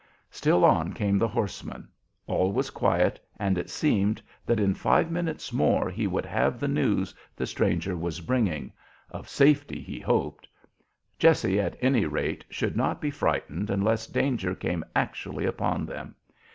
[0.31, 1.87] Still on came the horseman.
[2.25, 6.67] All was quiet, and it seemed that in five minutes more he would have the
[6.67, 8.71] news the stranger was bringing,
[9.11, 10.47] of safety, he hoped.
[11.19, 16.15] Jessie, at any rate, should not be frightened unless danger came actually upon them.